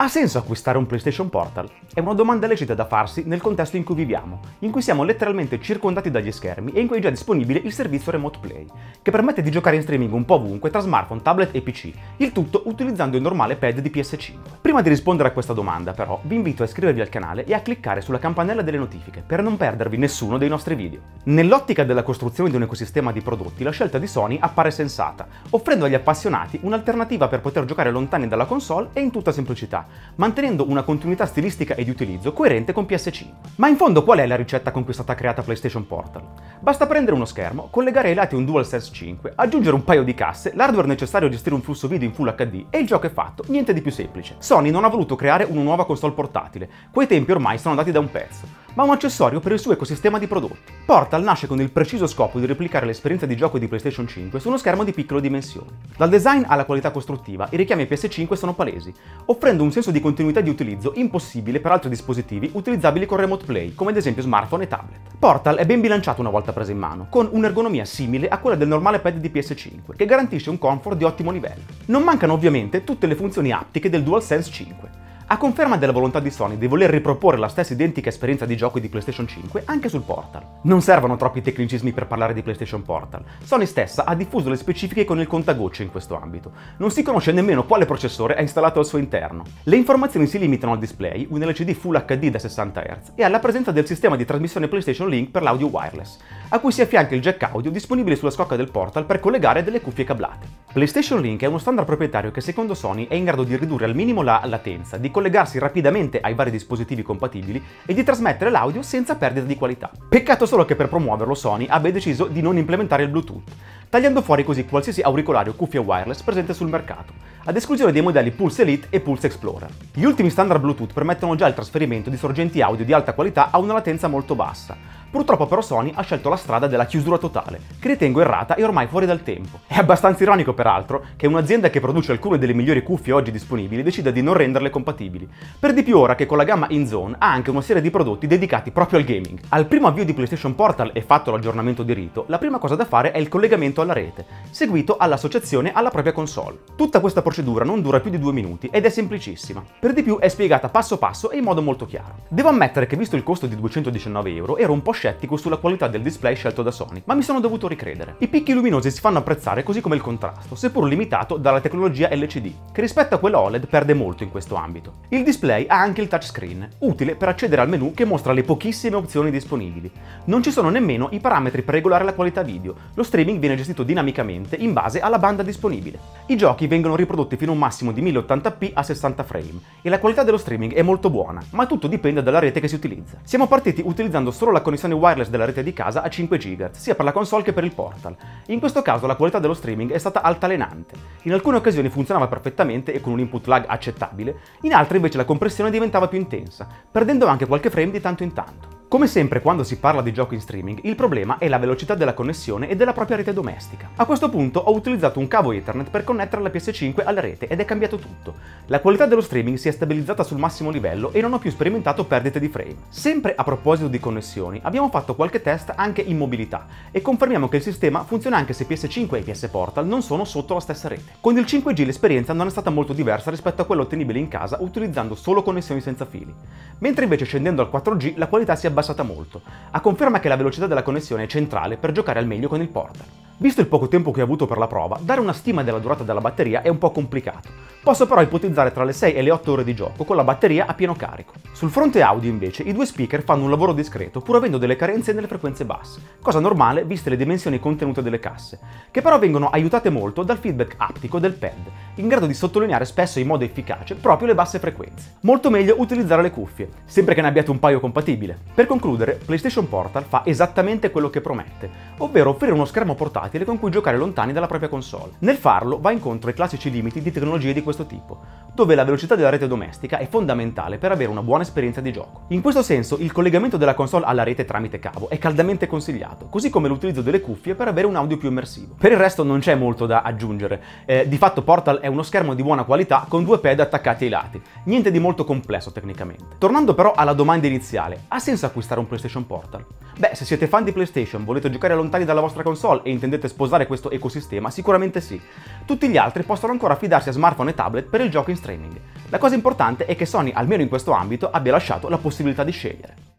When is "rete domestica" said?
203.18-203.90, 269.28-269.98